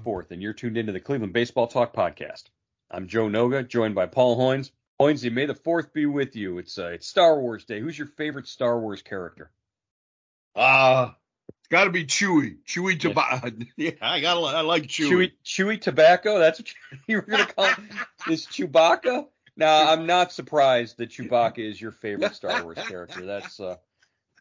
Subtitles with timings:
[0.00, 2.44] It's Thursday, May 4th, and you're tuned into the Cleveland Baseball Talk podcast.
[2.90, 4.70] I'm Joe Noga, joined by Paul Hoynes.
[5.00, 6.58] Hoynes, may the 4th be with you.
[6.58, 7.80] It's uh, it's Star Wars Day.
[7.80, 9.50] Who's your favorite Star Wars character?
[10.54, 11.10] Uh,
[11.48, 12.58] it's got to be Chewie.
[12.66, 13.50] Chewie tobacco.
[13.76, 14.42] Yeah, I got.
[14.42, 15.32] I like Chewie.
[15.44, 15.76] Chewie.
[15.76, 16.38] Chewie tobacco.
[16.38, 16.68] That's what
[17.06, 17.70] you were gonna call
[18.30, 19.26] is Chewbacca.
[19.56, 23.26] Now I'm not surprised that Chewbacca is your favorite Star Wars character.
[23.26, 23.76] That's uh,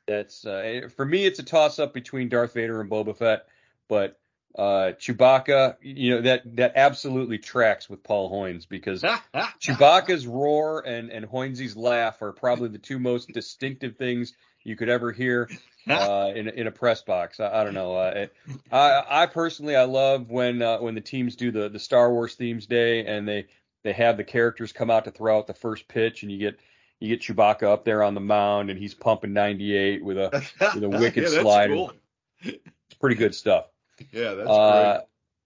[0.07, 1.25] that's uh, for me.
[1.25, 3.45] It's a toss up between Darth Vader and Boba Fett,
[3.87, 4.19] but
[4.57, 9.01] uh, Chewbacca, you know that that absolutely tracks with Paul Hoynes because
[9.61, 14.89] Chewbacca's roar and and Hoynes' laugh are probably the two most distinctive things you could
[14.89, 15.49] ever hear
[15.89, 17.39] uh, in in a press box.
[17.39, 17.95] I, I don't know.
[17.95, 18.27] Uh,
[18.71, 22.35] I I personally I love when uh, when the teams do the the Star Wars
[22.35, 23.47] themes day and they
[23.83, 26.59] they have the characters come out to throw out the first pitch and you get
[26.99, 30.43] you get Chewbacca up there on the mound and he's pumping 98 with a
[30.75, 31.69] with a wicked yeah, slide.
[31.69, 31.93] Cool.
[32.41, 33.65] It's pretty good stuff.
[34.11, 35.01] Yeah, that's uh,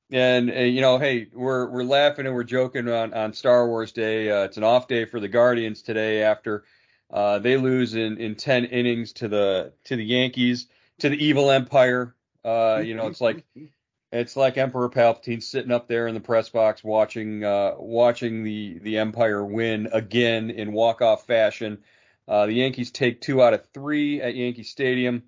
[0.09, 0.19] great.
[0.19, 3.91] And uh, you know, hey, we're we're laughing and we're joking on on Star Wars
[3.91, 4.29] Day.
[4.29, 6.65] Uh, it's an off day for the Guardians today after
[7.09, 10.67] uh, they lose in in ten innings to the to the Yankees
[10.99, 12.15] to the evil Empire.
[12.45, 13.43] Uh, you know, it's like
[14.11, 18.79] it's like Emperor Palpatine sitting up there in the press box watching uh, watching the
[18.79, 21.79] the Empire win again in walk off fashion.
[22.27, 25.23] Uh, the Yankees take two out of three at Yankee Stadium,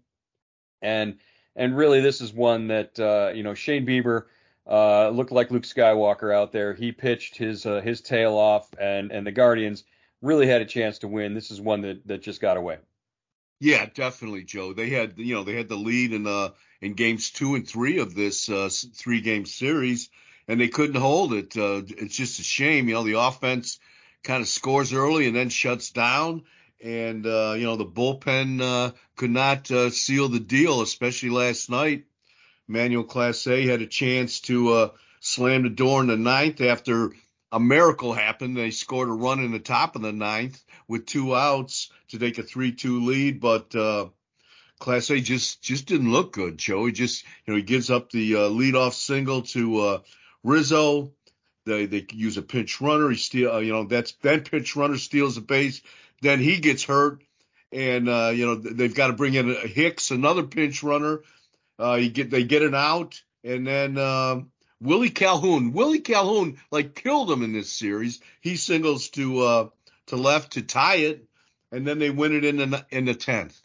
[0.82, 1.18] and
[1.56, 4.26] and really this is one that uh, you know Shane Bieber
[4.68, 6.74] uh, looked like Luke Skywalker out there.
[6.74, 9.84] He pitched his uh, his tail off, and and the Guardians
[10.22, 11.34] really had a chance to win.
[11.34, 12.78] This is one that that just got away.
[13.60, 14.74] Yeah, definitely, Joe.
[14.74, 16.50] They had you know they had the lead in uh
[16.82, 20.10] in games two and three of this uh, three game series,
[20.48, 21.56] and they couldn't hold it.
[21.56, 23.04] Uh, it's just a shame, you know.
[23.04, 23.80] The offense
[24.24, 26.44] kind of scores early and then shuts down
[26.82, 31.70] and uh, you know the bullpen uh, could not uh, seal the deal, especially last
[31.70, 32.06] night.
[32.68, 37.12] Manuel Clase had a chance to uh, slam the door in the ninth after
[37.52, 38.58] a miracle happened.
[38.58, 42.38] They scored a run in the top of the ninth with two outs to take
[42.38, 44.08] a three-two lead, but uh,
[44.88, 46.58] A just just didn't look good.
[46.58, 50.02] Joe, he just you know he gives up the uh, leadoff single to
[50.44, 51.12] Rizzo.
[51.66, 53.10] They they use a pinch runner.
[53.10, 55.82] He steal you know that's that pinch runner steals a base
[56.22, 57.24] then he gets hurt,
[57.72, 61.22] and uh, you know they've got to bring in Hicks, another pinch runner.
[61.80, 64.42] Uh, you get they get an out, and then uh,
[64.82, 65.74] Willie Calhoun.
[65.74, 68.22] Willie Calhoun like killed him in this series.
[68.42, 69.70] He singles to uh,
[70.08, 71.26] to left to tie it,
[71.72, 73.62] and then they win it in the in the tenth.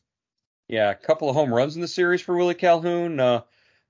[0.69, 3.19] Yeah, a couple of home runs in the series for Willie Calhoun.
[3.19, 3.43] Uh,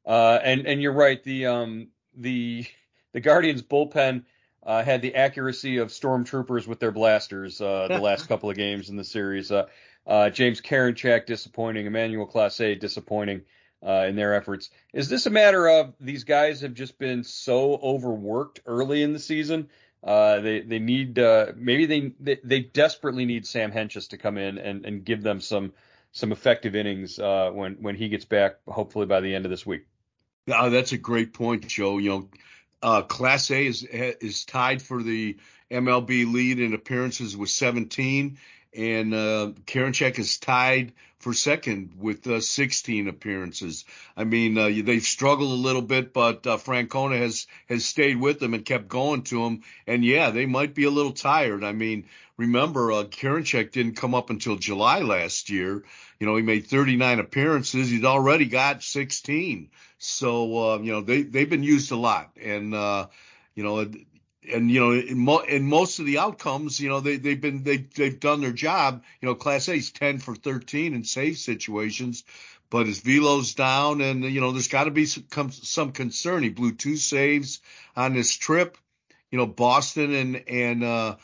[0.07, 1.23] uh, and and you're right.
[1.23, 2.67] The um the
[3.13, 4.25] the Guardians bullpen
[4.63, 8.89] uh, had the accuracy of stormtroopers with their blasters uh, the last couple of games
[8.89, 9.51] in the series.
[9.51, 9.67] Uh,
[10.07, 13.43] uh James Karinchak disappointing, Emmanuel Clase disappointing
[13.87, 14.71] uh, in their efforts.
[14.93, 19.19] Is this a matter of these guys have just been so overworked early in the
[19.19, 19.69] season?
[20.03, 21.19] Uh, they they need
[21.57, 25.41] maybe they, they, they desperately need Sam Hentges to come in and, and give them
[25.41, 25.73] some
[26.13, 29.87] some effective innings when when he gets back, hopefully by the end of this week.
[30.47, 31.99] Yeah, that's a great point, Joe.
[31.99, 32.29] You know,
[32.83, 33.03] uh,
[33.51, 35.37] A is is tied for the
[35.71, 38.39] MLB lead in appearances with 17,
[38.75, 43.85] and uh, Karinchak is tied for second with uh, 16 appearances.
[44.17, 48.41] I mean, uh, they've struggled a little bit, but uh, Francona has has stayed with
[48.41, 49.63] them and kept going to them.
[49.87, 51.63] And yeah, they might be a little tired.
[51.63, 55.85] I mean, remember, uh, Karinchak didn't come up until July last year.
[56.19, 57.91] You know, he made 39 appearances.
[57.91, 59.71] He's already got 16.
[59.99, 62.31] So, uh, you know, they, they've been used a lot.
[62.43, 63.09] And, uh,
[63.55, 63.91] you know,
[64.53, 67.63] and you know in, mo- in most of the outcomes you know they they've been
[67.63, 69.03] they they've done their job.
[69.21, 72.25] You know Clase's 10 for 13 in save situations
[72.71, 76.43] but his velo's down and you know there's got to be some, some concern.
[76.43, 77.61] He blew two saves
[77.97, 78.79] on this trip.
[79.31, 81.17] You know boston and and uh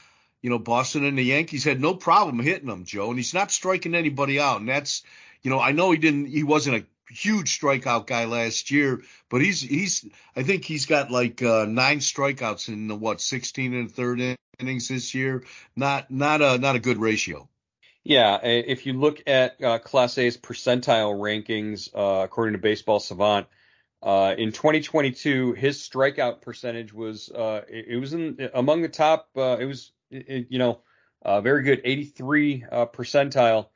[0.43, 3.51] you know boston and the yankees had no problem hitting him joe and he's not
[3.51, 5.03] striking anybody out and that's
[5.43, 9.41] you know i know he didn't he wasn't a huge strikeout guy last year, but
[9.41, 10.05] he's he's
[10.35, 14.21] I think he's got like uh, nine strikeouts in the, what 16 and third
[14.59, 15.45] innings this year.
[15.75, 17.49] Not not a not a good ratio.
[18.03, 23.49] Yeah, if you look at uh, A's percentile rankings uh, according to Baseball Savant,
[24.01, 29.31] uh, in 2022 his strikeout percentage was uh, it, it, was in among the top.
[29.37, 30.83] Uh, it was it, you know
[31.25, 33.67] very good, 83 percentile.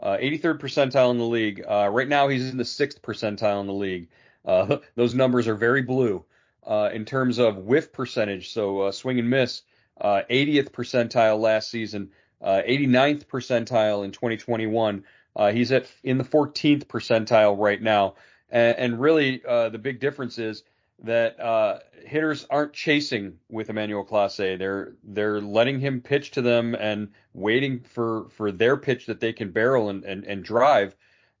[0.00, 1.62] Uh, 83rd percentile in the league.
[1.68, 4.08] Uh, right now, he's in the sixth percentile in the league.
[4.44, 6.24] Uh, those numbers are very blue.
[6.66, 9.62] Uh, in terms of whiff percentage, so uh, swing and miss,
[10.02, 12.10] 80th uh, percentile last season,
[12.42, 15.04] 89th percentile in 2021.
[15.52, 18.14] he's at in the 14th percentile right now,
[18.50, 20.62] and, and really the big difference is
[21.02, 24.58] that uh, hitters aren't chasing with Emmanuel Clase.
[24.58, 29.32] They're they're letting him pitch to them and waiting for for their pitch that they
[29.32, 30.94] can barrel and and, and drive.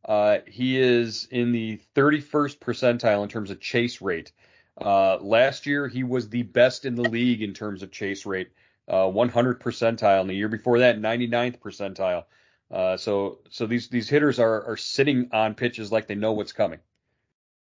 [0.04, 4.32] Uh, he is in the 31st percentile in terms of chase rate.
[4.80, 8.50] Uh, last year he was the best in the league in terms of chase rate,
[8.88, 10.22] uh, 100 percentile.
[10.22, 12.24] And the year before that, 99th percentile.
[12.70, 16.52] Uh, so so these these hitters are are sitting on pitches like they know what's
[16.52, 16.78] coming.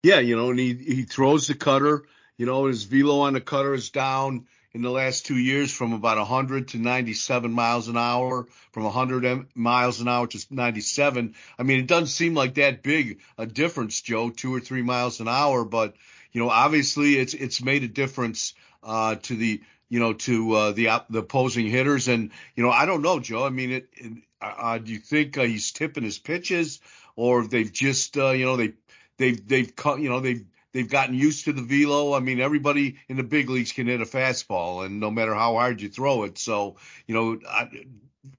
[0.03, 2.05] Yeah, you know, and he he throws the cutter.
[2.37, 5.93] You know, his velo on the cutter is down in the last two years from
[5.93, 11.35] about 100 to 97 miles an hour, from 100 miles an hour to 97.
[11.59, 15.19] I mean, it doesn't seem like that big a difference, Joe, two or three miles
[15.19, 15.95] an hour, but
[16.31, 18.55] you know, obviously it's it's made a difference
[18.85, 22.87] uh, to the you know to uh, the the opposing hitters, and you know, I
[22.87, 23.45] don't know, Joe.
[23.45, 26.79] I mean, it, it uh, do you think uh, he's tipping his pitches,
[27.17, 28.75] or they've just uh, you know they
[29.19, 32.15] they've they've cut you know they've they've gotten used to the velo.
[32.15, 35.55] I mean, everybody in the big leagues can hit a fastball, and no matter how
[35.55, 36.39] hard you throw it.
[36.39, 36.77] So,
[37.07, 37.69] you know, I,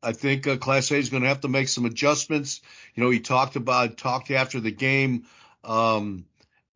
[0.02, 2.62] I think uh, A is going to have to make some adjustments.
[2.96, 5.26] You know, he talked about talked after the game
[5.64, 6.26] um,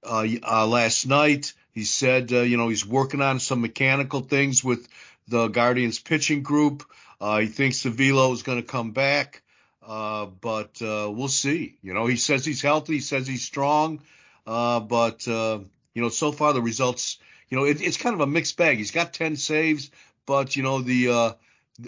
[0.04, 1.54] uh, uh, last night.
[1.72, 4.88] He said, uh, you know, he's working on some mechanical things with
[5.28, 6.84] the Guardians pitching group.
[7.20, 9.42] Uh, he thinks the velo is going to come back.
[9.86, 11.78] Uh, but uh, we'll see.
[11.82, 14.02] You know, he says he's healthy, he says he's strong,
[14.48, 15.60] uh, but uh,
[15.94, 17.18] you know, so far the results,
[17.50, 18.78] you know, it, it's kind of a mixed bag.
[18.78, 19.92] He's got 10 saves,
[20.26, 21.32] but you know, the uh,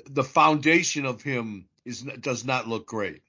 [0.10, 3.22] the foundation of him is does not look great.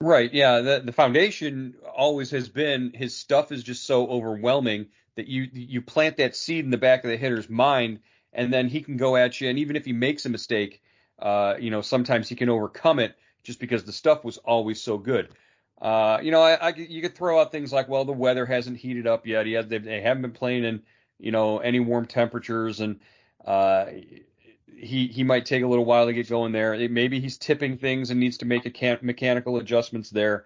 [0.00, 0.32] Right.
[0.32, 0.60] Yeah.
[0.60, 4.86] The the foundation always has been his stuff is just so overwhelming
[5.16, 8.00] that you you plant that seed in the back of the hitter's mind,
[8.32, 10.80] and then he can go at you, and even if he makes a mistake,
[11.20, 15.28] you know, sometimes he can overcome it just because the stuff was always so good.
[15.80, 18.78] Uh, you know, I, I, you could throw out things like, well, the weather hasn't
[18.78, 19.46] heated up yet.
[19.46, 20.82] He has, they, they haven't been playing in,
[21.18, 23.00] you know, any warm temperatures, and
[23.44, 23.86] uh,
[24.76, 26.74] he he might take a little while to get going there.
[26.74, 30.44] It, maybe he's tipping things and needs to make a can- mechanical adjustments there.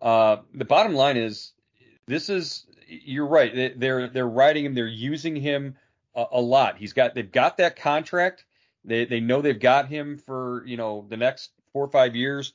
[0.00, 1.52] Uh, the bottom line is,
[2.06, 3.76] this is you're right.
[3.76, 4.74] They're they're riding him.
[4.74, 5.76] They're using him
[6.14, 6.76] a, a lot.
[6.78, 8.44] He's got they've got that contract.
[8.84, 12.54] They they know they've got him for you know the next four or five years.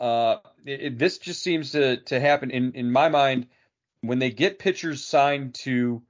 [0.00, 3.46] Uh, it, it, this just seems to to happen in in my mind
[4.00, 6.02] when they get pitchers signed to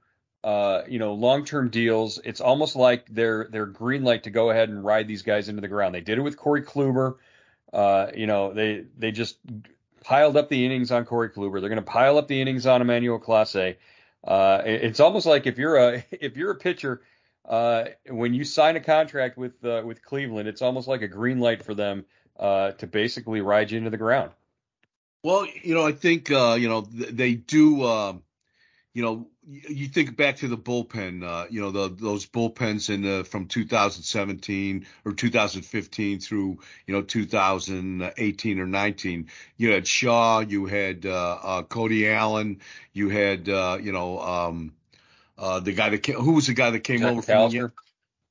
[0.43, 2.19] uh, you know long-term deals.
[2.25, 5.61] It's almost like they're they're green light to go ahead and ride these guys into
[5.61, 5.93] the ground.
[5.93, 7.17] They did it with Corey Kluber.
[7.71, 9.37] Uh, you know they they just
[10.03, 11.61] piled up the innings on Corey Kluber.
[11.61, 13.75] They're going to pile up the innings on Emmanuel Clase.
[14.23, 17.03] Uh, it's almost like if you're a if you're a pitcher,
[17.47, 21.39] uh, when you sign a contract with uh, with Cleveland, it's almost like a green
[21.39, 22.05] light for them
[22.39, 24.31] uh, to basically ride you into the ground.
[25.23, 27.83] Well, you know, I think uh, you know they do.
[27.83, 28.13] Uh,
[28.93, 31.23] you know, you think back to the bullpen.
[31.23, 36.57] Uh, you know, the, those bullpens in the, from 2017 or 2015 through
[36.87, 39.27] you know 2018 or 19.
[39.55, 42.59] You had Shaw, you had uh, uh, Cody Allen,
[42.91, 44.73] you had uh, you know um,
[45.37, 47.71] uh, the guy that came, who was the guy that came over from the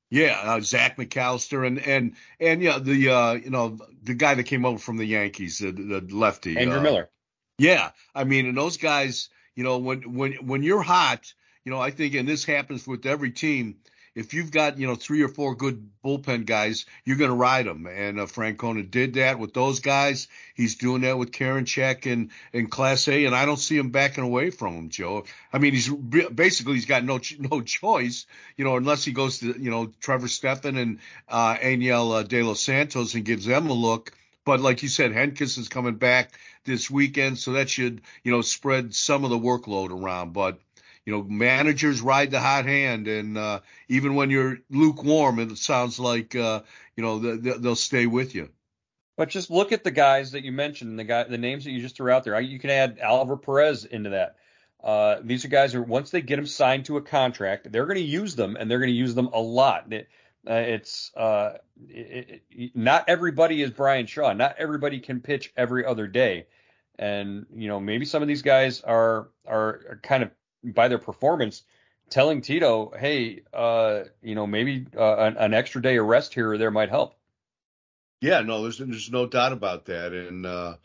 [0.09, 4.45] yeah, uh, Zach McAllister and and and yeah, the uh, you know the guy that
[4.45, 7.11] came over from the Yankees, the, the lefty, Andrew uh, Miller.
[7.59, 11.33] Yeah, I mean, and those guys, you know, when when when you're hot,
[11.65, 13.79] you know, I think, and this happens with every team
[14.17, 17.67] if you've got you know three or four good bullpen guys, you're going to ride
[17.67, 17.87] them.
[17.87, 20.27] And uh, Francona did that with those guys.
[20.55, 24.51] He's doing that with Karinchak and and Clase and I don't see him backing away
[24.51, 25.25] from him, Joe.
[25.53, 29.55] I mean, he's basically he's got no no choice, you know, unless he goes to
[29.57, 33.75] you know Trevor Stephan and uh, Enyel uh, De Los Santos and gives them a
[33.75, 34.13] look.
[34.47, 36.31] But like you said, Hentges is coming back
[36.65, 40.33] this weekend, so that should you know spread some of the workload around.
[40.33, 40.59] But
[41.07, 46.01] you know, managers ride the hot hand, and uh, even when you're lukewarm, it sounds
[46.01, 46.63] like uh,
[46.97, 48.51] you know they'll stay with you.
[49.17, 51.81] But just look at the guys that you mentioned, the guy, the names that you
[51.81, 52.39] just threw out there.
[52.41, 54.37] You can add Oliver Perez into that.
[54.83, 57.97] Uh, these are guys who, once they get them signed to a contract, they're going
[57.97, 59.91] to use them, and they're going to use them a lot.
[59.93, 60.09] It,
[60.49, 61.55] uh, it's uh,
[61.89, 64.33] it, it, not everybody is Bryan Shaw.
[64.33, 66.47] Not everybody can pitch every other day,
[66.99, 70.31] and you know maybe some of these guys are are, are kind of
[70.75, 71.63] by their performance
[72.11, 76.53] telling Tito, hey, uh, you know, maybe uh, an, an, extra day of rest here
[76.53, 77.15] or there might help.
[78.21, 80.77] Yeah, no, there's there's no doubt about that, and uh,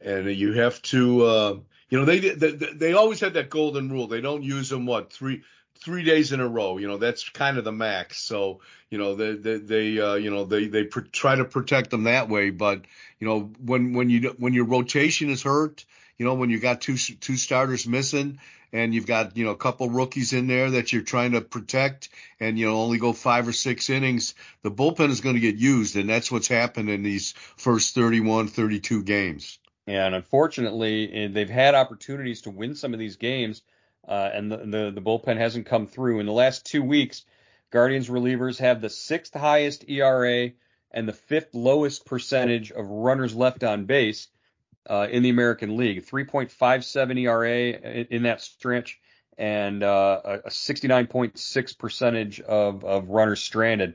[0.00, 1.56] and you have to, uh,
[1.88, 4.08] you know, they, they they always had that golden rule.
[4.08, 5.42] They don't use them what three
[5.76, 6.78] three days in a row.
[6.78, 8.18] You know, that's kind of the max.
[8.20, 8.60] So
[8.90, 12.04] you know, they they, they uh, you know they they pr- try to protect them
[12.04, 12.50] that way.
[12.50, 12.82] But
[13.20, 15.84] you know, when when you when your rotation is hurt
[16.22, 18.38] you know, when you got two two starters missing
[18.72, 22.10] and you've got you know a couple rookies in there that you're trying to protect,
[22.38, 25.56] and you know only go five or six innings, the bullpen is going to get
[25.56, 29.58] used, and that's what's happened in these first 31, 32 games.
[29.88, 33.62] Yeah, and unfortunately, eh, they've had opportunities to win some of these games,
[34.06, 36.20] uh, and the, the the bullpen hasn't come through.
[36.20, 37.24] In the last two weeks,
[37.72, 40.52] Guardians relievers have the sixth highest ERA
[40.92, 44.28] and the fifth lowest percentage of runners left on base
[44.88, 46.04] uh, in the American League.
[46.04, 49.00] 3.57 ERA in, in that stretch
[49.38, 53.94] and uh, a 69.6 percentage of, of runners stranded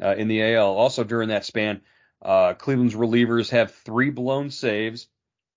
[0.00, 0.74] uh, in the AL.
[0.74, 1.80] Also during that span,
[2.22, 5.08] uh, Cleveland's relievers have three blown saves,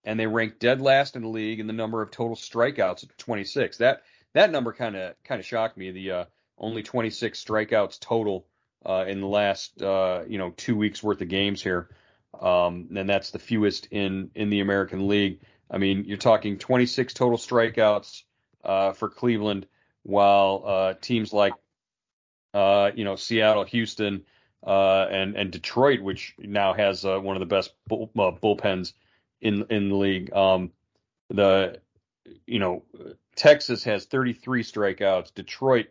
[0.04, 3.18] and they rank dead last in the league in the number of total strikeouts at
[3.18, 3.78] 26.
[3.78, 5.92] That that number kind of kind of shocked me.
[5.92, 6.26] The uh,
[6.58, 8.46] only 26 strikeouts total
[8.86, 11.90] uh, in the last you know two weeks worth of games here,
[12.40, 15.42] um, and that's the fewest in in the American League.
[15.72, 18.24] I mean, you're talking 26 total strikeouts
[18.64, 19.68] uh, for Cleveland,
[20.04, 21.54] while uh, teams like
[22.54, 24.24] uh, you know Seattle, Houston,
[24.66, 28.94] uh, and and Detroit, which now has one of the best bull, bullpens
[29.42, 30.34] in in the league.
[30.34, 30.72] Um,
[31.30, 31.80] the
[32.46, 32.84] you know
[33.36, 35.34] Texas has 33 strikeouts.
[35.34, 35.88] Detroit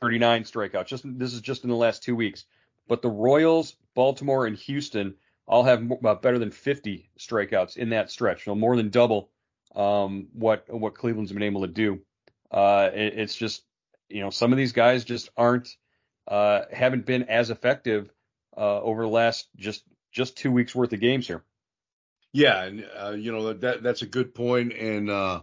[0.00, 0.86] 39 strikeouts.
[0.86, 2.44] Just this is just in the last two weeks.
[2.88, 5.14] But the Royals, Baltimore, and Houston
[5.46, 8.44] all have more, better than 50 strikeouts in that stretch.
[8.44, 9.30] So more than double
[9.74, 12.00] um, what what Cleveland's been able to do.
[12.50, 13.64] Uh, it, it's just
[14.08, 15.68] you know some of these guys just aren't
[16.28, 18.10] uh, haven't been as effective
[18.56, 21.42] uh, over the last just just two weeks worth of games here.
[22.32, 25.42] Yeah, and uh, you know that that's a good point, and uh,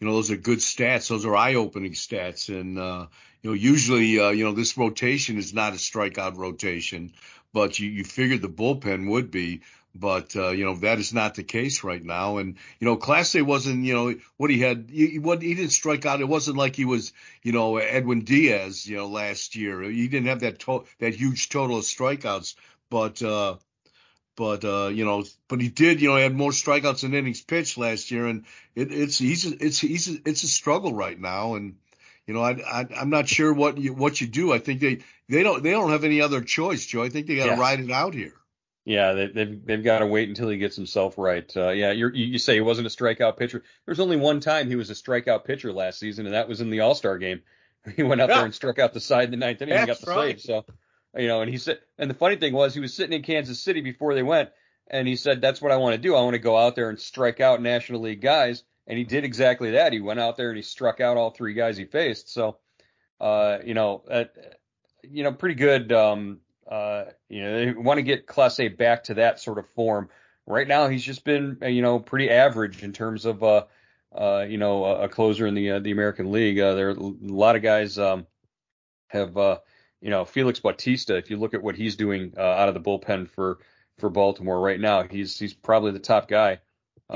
[0.00, 1.08] you know those are good stats.
[1.08, 3.06] Those are eye-opening stats, and uh,
[3.42, 7.12] you know usually uh, you know this rotation is not a strikeout rotation,
[7.52, 9.62] but you you figured the bullpen would be.
[9.94, 13.42] But uh, you know that is not the case right now, and you know Clase
[13.42, 16.20] wasn't you know what he had he, what he didn't strike out.
[16.20, 17.12] It wasn't like he was
[17.42, 19.82] you know Edwin Diaz you know last year.
[19.82, 22.54] He didn't have that to- that huge total of strikeouts,
[22.90, 23.56] but uh,
[24.38, 27.76] but uh, you know, but he did, you know, had more strikeouts than innings pitched
[27.76, 28.44] last year, and
[28.76, 31.74] it, it's he's it's he's it's a struggle right now, and
[32.28, 34.52] you know, I, I I'm not sure what you what you do.
[34.52, 34.98] I think they
[35.30, 37.02] they don't they don't have any other choice, Joe.
[37.02, 37.58] I think they got to yeah.
[37.58, 38.34] ride it out here.
[38.84, 41.50] Yeah, they, they've they've got to wait until he gets himself right.
[41.56, 43.64] Uh, yeah, you you say he wasn't a strikeout pitcher.
[43.86, 46.68] There's only one time he was a strikeout pitcher last season, and that was in
[46.68, 47.42] the All Star game.
[47.96, 48.36] He went out yeah.
[48.36, 50.38] there and struck out the side in the ninth inning and got the right.
[50.38, 50.40] save.
[50.42, 50.64] So
[51.16, 53.60] you know, and he said, and the funny thing was, he was sitting in Kansas
[53.60, 54.50] City before they went,
[54.88, 56.14] and he said, "That's what I want to do.
[56.14, 59.24] I want to go out there and strike out National League guys." And he did
[59.24, 59.92] exactly that.
[59.92, 62.32] He went out there and he struck out all three guys he faced.
[62.32, 62.56] So,
[63.20, 64.24] uh, you know, uh,
[65.02, 65.92] you know, pretty good.
[65.92, 70.08] Um, uh, you know, they want to get Clase back to that sort of form.
[70.46, 73.64] Right now, he's just been, you know, pretty average in terms of, uh,
[74.12, 76.58] uh, you know, a closer in the uh, the American League.
[76.58, 78.26] Uh, there are a lot of guys um,
[79.08, 79.58] have uh,
[80.00, 82.80] you know, Felix Bautista, if you look at what he's doing uh, out of the
[82.80, 83.58] bullpen for
[83.98, 86.56] for Baltimore right now, he's he's probably the top guy uh,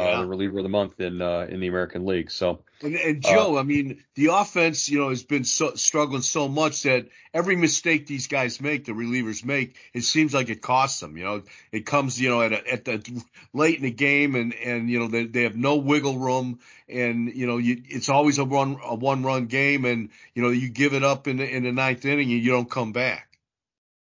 [0.00, 0.20] yeah.
[0.20, 2.30] the reliever of the month in uh, in the American League.
[2.30, 6.22] So, and, and Joe, uh, I mean, the offense, you know, has been so, struggling
[6.22, 10.62] so much that every mistake these guys make, the relievers make, it seems like it
[10.62, 11.16] costs them.
[11.18, 13.22] You know, it comes, you know, at a, at the
[13.52, 17.30] late in the game, and and you know they they have no wiggle room, and
[17.34, 20.70] you know you, it's always a run a one run game, and you know you
[20.70, 23.38] give it up in the in the ninth inning and you don't come back.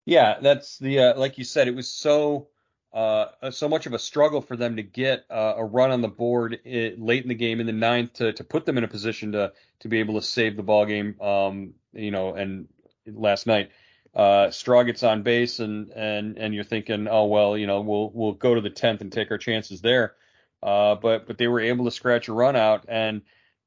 [0.06, 2.48] Yeah, that's the uh, like you said, it was so
[2.92, 6.08] uh, so much of a struggle for them to get uh, a run on the
[6.08, 8.88] board it, late in the game in the ninth to, to put them in a
[8.88, 11.20] position to to be able to save the ball game.
[11.20, 12.68] Um, you know, and
[13.06, 13.70] last night,
[14.14, 18.10] uh, Straw gets on base and and and you're thinking, oh well, you know, we'll
[18.12, 20.14] we'll go to the tenth and take our chances there.
[20.62, 23.22] Uh, but but they were able to scratch a run out, and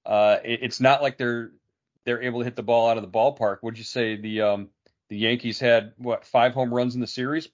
[0.05, 1.51] uh, it, it's not like they're
[2.05, 3.57] they're able to hit the ball out of the ballpark.
[3.61, 4.69] Would you say the um,
[5.09, 7.49] the Yankees had what five home runs in the series?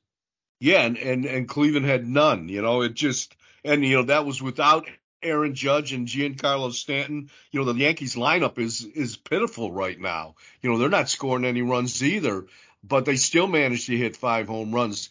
[0.60, 2.50] Yeah, and, and and Cleveland had none.
[2.50, 4.88] You know, it just and you know that was without
[5.22, 7.30] Aaron Judge and Giancarlo Stanton.
[7.52, 10.36] You know, the Yankees lineup is is pitiful right now.
[10.62, 12.48] You know, they're not scoring any runs either,
[12.84, 15.10] but they still managed to hit five home runs.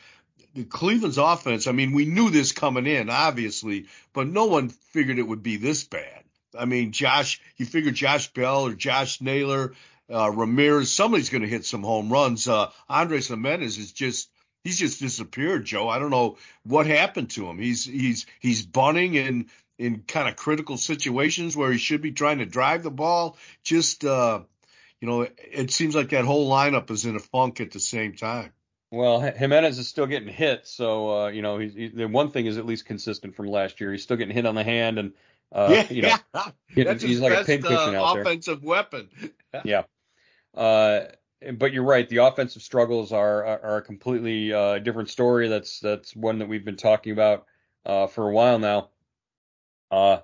[0.55, 5.19] The Cleveland's offense, I mean, we knew this coming in, obviously, but no one figured
[5.19, 6.25] it would be this bad.
[6.59, 9.75] I mean, Josh, you figure Josh Bell or Josh Naylor,
[10.11, 12.49] uh, Ramirez, somebody's going to hit some home runs.
[12.49, 14.31] Uh, Andres Gimenez is just
[14.67, 15.89] he's just disappeared, Joe.
[15.89, 17.59] I don't know what happened to him.
[17.59, 19.47] He's he's he's bunting in
[19.79, 23.37] in kind of critical situations where he should be trying to drive the ball.
[23.63, 24.41] Just uh,
[25.01, 28.15] you know, it seems like that whole lineup is in a funk at the same
[28.15, 28.53] time.
[28.91, 32.47] Well, Gimenez is still getting hit, so uh, you know, he's, he, the one thing
[32.47, 33.93] is at least consistent from last year.
[33.93, 35.13] He's still getting hit on the hand, and
[35.53, 36.17] Uh, yeah, you know,
[36.75, 38.23] that's he's like best, a pincushion uh, out there.
[38.23, 39.09] offensive weapon.
[39.65, 39.85] Yeah.
[40.55, 41.05] Uh,
[41.55, 42.09] but you're right.
[42.09, 45.49] The offensive struggles are are, a completely uh, different story.
[45.49, 47.47] That's that's one that we've been talking about
[47.85, 48.89] uh, for a while now.
[49.91, 50.19] Uh,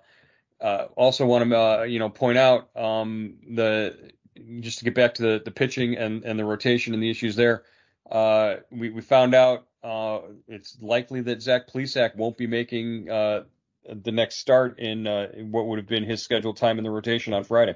[0.60, 4.12] uh, also want to uh, you know point out um, the
[4.60, 7.36] just to get back to the, the pitching and, and the rotation and the issues
[7.36, 7.64] there.
[8.10, 9.66] Uh, we we found out
[10.48, 15.04] it's likely that Zach Plesac won't be making the next start in
[15.50, 17.74] what would have been his scheduled time in the rotation on Friday.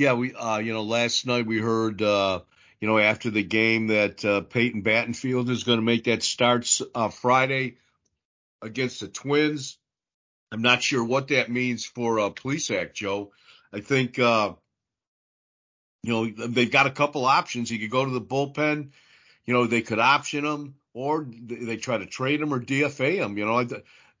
[0.00, 2.40] Yeah, we uh, you know last night we heard uh,
[2.80, 6.66] you know after the game that uh, Peyton Battenfield is going to make that start
[6.94, 7.76] uh, Friday
[8.62, 9.76] against the Twins.
[10.50, 13.32] I'm not sure what that means for uh, Plesac, Joe.
[13.74, 14.54] I think uh,
[16.02, 17.68] you know they've got a couple options.
[17.68, 18.92] He could go to the bullpen.
[19.44, 23.36] You know they could option him, or they try to trade him or DFA him.
[23.36, 23.60] You know,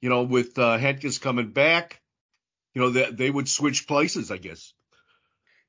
[0.02, 2.02] you know with uh, Hentges coming back,
[2.74, 4.74] you know that they would switch places, I guess.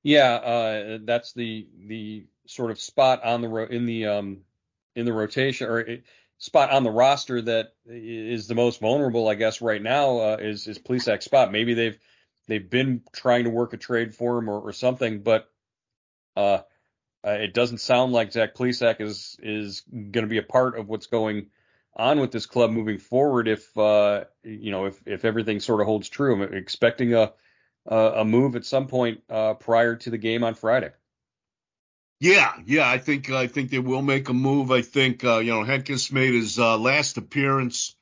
[0.04, 4.42] Yeah, uh, that's the the sort of spot on the ro- in the um
[4.96, 6.04] in the rotation or it,
[6.38, 10.68] spot on the roster that is the most vulnerable, I guess, right now uh, is
[10.68, 11.52] is Plesac's spot.
[11.52, 12.00] Maybe they've
[12.48, 15.50] they've been trying to work a trade for him or, or something, but
[16.36, 16.60] uh,
[17.26, 20.88] uh, it doesn't sound like Zach Plesac is is going to be a part of
[20.90, 21.48] what's going
[21.96, 23.48] on with this club moving forward.
[23.48, 27.34] If uh, you know if if everything sort of holds true, I'm expecting a
[27.86, 30.92] a move at some point uh, prior to the game on Friday.
[32.20, 34.70] Yeah, yeah, I think I think they will make a move.
[34.70, 37.96] I think uh, you know Hentges made his uh, last appearance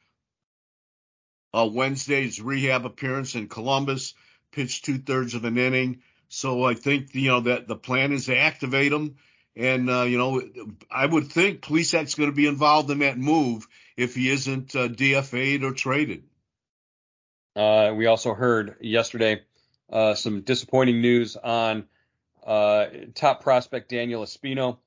[1.53, 4.13] uh, Wednesday's rehab appearance in Columbus,
[4.51, 6.01] pitched two thirds of an inning.
[6.27, 9.15] So I think you know that the plan is to activate him,
[9.55, 10.41] and uh, you know
[10.91, 14.89] I would think Plesac's going to be involved in that move if he isn't uh,
[14.89, 16.23] DFA'd or traded.
[17.55, 19.41] Uh, we also heard yesterday
[19.91, 21.85] uh, some disappointing news on
[22.45, 24.77] uh, top prospect Daniel Espino.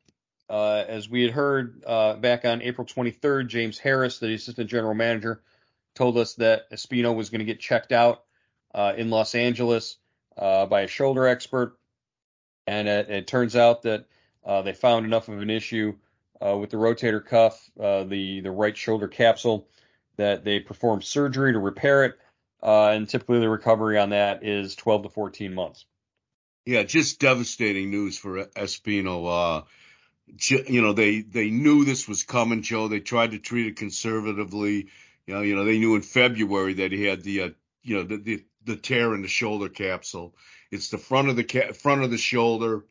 [0.49, 4.95] Uh, as we had heard uh, back on April 23rd, James Harris, the assistant general
[4.95, 5.43] manager,
[5.95, 8.25] told us that Espino was going to get checked out
[8.75, 9.97] uh, in Los Angeles
[10.37, 11.79] by a shoulder expert.
[12.67, 14.07] And it, it turns out that
[14.65, 15.97] they found enough of an issue
[16.41, 19.69] with the rotator cuff, the, the right shoulder capsule,
[20.17, 22.19] that they performed surgery to repair it.
[22.62, 25.85] Uh, and typically the recovery on that is 12 to 14 months.
[26.64, 29.62] Yeah, just devastating news for Espino.
[29.62, 29.62] Uh,
[30.68, 32.87] you know, they they knew this was coming, Joe.
[32.87, 34.88] They tried to treat it conservatively.
[35.27, 37.48] You know, you know, they knew in February that he had the, uh,
[37.83, 40.37] you know, the, the the tear in the shoulder capsule.
[40.70, 42.85] It's the front of the ca- front of the shoulder,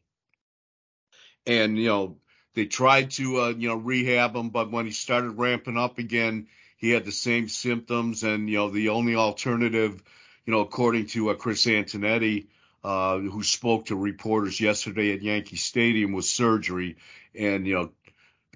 [1.47, 2.17] and you know,
[2.53, 6.47] they tried to, uh, you know, rehab him, but when he started ramping up again,
[6.81, 10.01] he had the same symptoms, and you know the only alternative,
[10.45, 12.47] you know, according to uh, Chris Antonetti,
[12.83, 16.97] uh, who spoke to reporters yesterday at Yankee Stadium, was surgery,
[17.35, 17.91] and you know,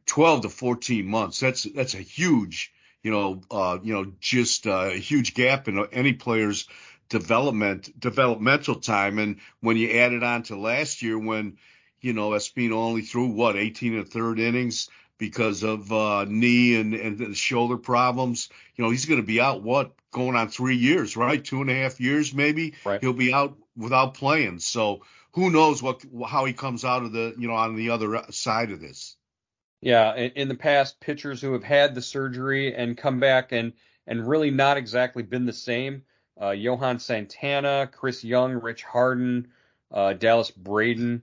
[0.08, 1.40] 12 to 14 months.
[1.40, 5.86] That's that's a huge, you know, uh, you know, just uh, a huge gap in
[5.92, 6.68] any player's
[7.10, 11.58] development developmental time, and when you add it on to last year when
[12.02, 16.93] you know, Espino only threw what 18 and third innings because of uh, knee and,
[16.93, 18.49] and shoulder problems.
[18.75, 21.43] You know, he's going to be out what going on three years, right?
[21.43, 22.75] Two and a half years, maybe.
[22.84, 23.01] Right.
[23.01, 24.60] He'll be out without playing.
[24.60, 25.01] So
[25.34, 28.71] who knows what how he comes out of the you know on the other side
[28.71, 29.15] of this.
[29.82, 33.73] Yeah, in, in the past, pitchers who have had the surgery and come back and
[34.08, 36.04] and really not exactly been the same.
[36.41, 39.47] Uh, Johan Santana, Chris Young, Rich Harden,
[39.91, 41.21] uh, Dallas Braden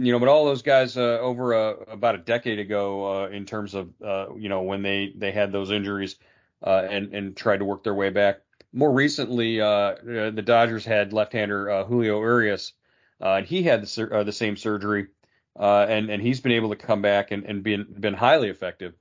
[0.00, 3.44] you know, but all those guys uh, over uh, about a decade ago, uh, in
[3.44, 6.16] terms of uh, you know when they they had those injuries
[6.64, 8.40] uh, and and tried to work their way back.
[8.72, 12.72] More recently, the Dodgers had left-hander Julio Urias,
[13.18, 15.08] and he had the, the same surgery,
[15.56, 18.94] and and he's been able to come back and and been been highly effective.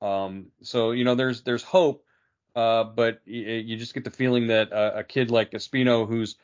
[0.00, 2.04] Um, so you know, there's there's hope,
[2.54, 6.36] but you just get the feeling that a kid like Espino, who's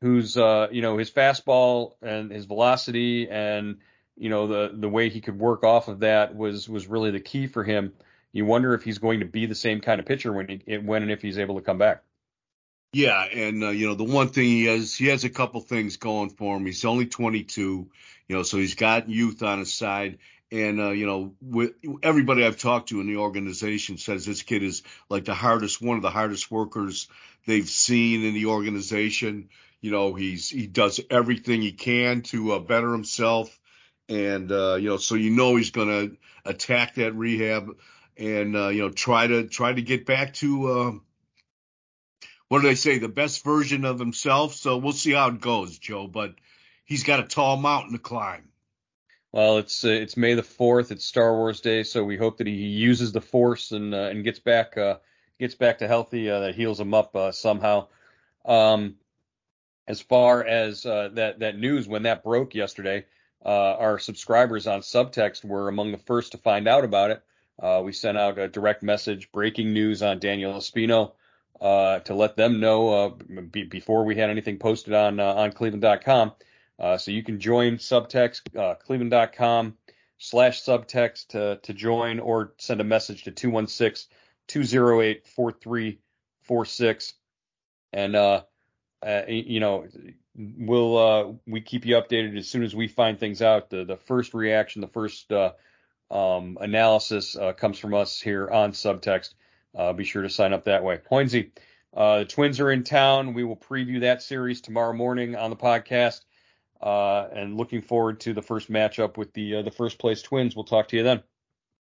[0.00, 3.78] who's uh, you know his fastball and his velocity and
[4.16, 7.20] you know the the way he could work off of that was was really the
[7.20, 7.92] key for him.
[8.32, 11.02] You wonder if he's going to be the same kind of pitcher when he when
[11.02, 12.02] and if he's able to come back.
[12.92, 15.96] Yeah, and uh, you know the one thing he has he has a couple things
[15.96, 16.64] going for him.
[16.64, 17.90] He's only 22,
[18.28, 20.18] you know, so he's got youth on his side.
[20.52, 24.62] And uh, you know, with everybody I've talked to in the organization says this kid
[24.62, 27.08] is like the hardest, one of the hardest workers
[27.46, 29.48] they've seen in the organization.
[29.80, 33.58] You know, he's he does everything he can to uh, better himself,
[34.08, 37.76] and uh, you know, so you know he's going to attack that rehab
[38.16, 40.92] and uh, you know try to try to get back to uh,
[42.48, 44.54] what do they say, the best version of himself.
[44.54, 46.06] So we'll see how it goes, Joe.
[46.06, 46.34] But
[46.84, 48.48] he's got a tall mountain to climb.
[49.32, 50.90] Well, it's uh, it's May the fourth.
[50.92, 54.24] It's Star Wars Day, so we hope that he uses the Force and uh, and
[54.24, 54.96] gets back uh,
[55.38, 56.30] gets back to healthy.
[56.30, 57.88] Uh, that heals him up somehow.
[58.44, 58.94] Um,
[59.88, 63.04] as far as uh, that that news when that broke yesterday,
[63.44, 67.22] our subscribers on Subtext were among the first to find out about it.
[67.84, 71.12] we sent out a direct message, breaking news on Daniel Espino,
[71.60, 73.16] to let them know
[73.50, 76.32] be, before we had anything posted on on Cleveland.com.
[76.78, 79.76] Uh, so you can join subtext, uh, cleveland.com
[80.18, 84.12] slash subtext to, to join or send a message to 216
[84.48, 87.14] 208 4346.
[87.92, 88.16] And,
[89.02, 89.86] uh, you know,
[90.36, 93.70] we'll, uh, we keep you updated as soon as we find things out.
[93.70, 95.52] The, the first reaction, the first, uh,
[96.10, 99.34] um, analysis, uh, comes from us here on subtext.
[99.74, 101.00] Uh, be sure to sign up that way.
[101.10, 101.50] Hoinsey,
[101.94, 103.34] uh, the Twins are in town.
[103.34, 106.20] We will preview that series tomorrow morning on the podcast.
[106.80, 110.54] And looking forward to the first matchup with the the first place Twins.
[110.54, 111.22] We'll talk to you then.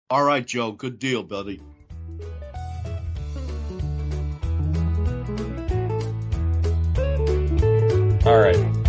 [0.10, 0.71] All right, Joe.
[0.71, 1.62] Good deal, buddy.
[8.26, 8.85] All right.